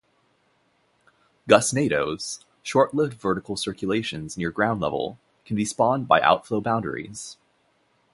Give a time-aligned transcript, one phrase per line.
[1.47, 7.37] "Gustnadoes", short-lived vertical circulations near ground level, can be spawned by outflow boundaries.